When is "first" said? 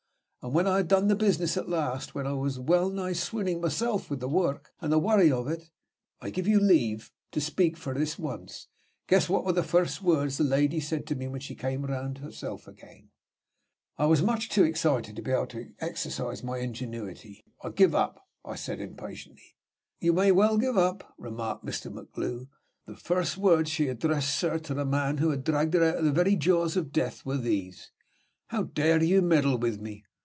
9.61-10.01, 22.95-23.37